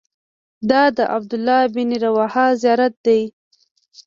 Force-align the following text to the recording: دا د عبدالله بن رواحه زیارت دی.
دا 0.69 0.83
د 0.97 0.99
عبدالله 1.15 1.61
بن 1.75 1.89
رواحه 2.03 2.47
زیارت 2.61 2.93
دی. 3.05 3.21